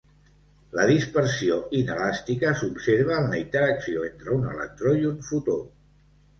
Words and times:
La 0.77 0.85
dispersió 0.91 1.57
inelàstica 1.81 2.55
s'observa 2.63 3.21
en 3.21 3.29
la 3.35 3.39
interacció 3.45 4.09
entre 4.11 4.37
un 4.41 4.51
electró 4.57 4.99
i 5.07 5.11
un 5.15 5.25
fotó. 5.33 5.63